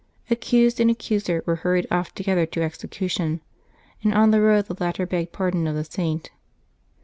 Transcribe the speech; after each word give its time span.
Accused 0.31 0.79
and 0.79 0.89
accuser 0.89 1.43
were 1.45 1.57
hurried 1.57 1.85
off 1.91 2.15
together 2.15 2.47
to 2.47 2.63
execution, 2.63 3.39
and 4.03 4.15
on 4.15 4.31
the 4.31 4.41
road 4.41 4.65
the 4.65 4.75
latter 4.83 5.05
begged 5.05 5.31
pardon 5.31 5.67
of 5.67 5.75
the 5.75 5.83
Saint. 5.83 6.31